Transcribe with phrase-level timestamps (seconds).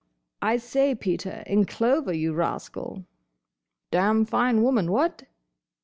[0.41, 3.05] "I say, Peter, in clover, you rascal!"
[3.91, 5.25] "Dam fine woman—what?"